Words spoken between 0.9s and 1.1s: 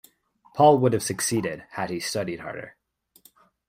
have